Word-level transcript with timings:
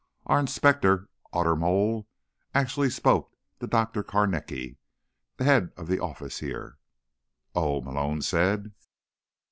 Our 0.25 0.39
Inspector 0.39 1.07
Ottermole 1.31 2.07
actually 2.55 2.89
spoke 2.89 3.37
to 3.59 3.67
Dr. 3.67 4.01
Carnacki, 4.01 4.77
the 5.37 5.43
head 5.43 5.71
of 5.77 5.85
the 5.85 5.99
office 5.99 6.39
here." 6.39 6.79
"Oh," 7.53 7.81
Malone 7.81 8.23
said. 8.23 8.71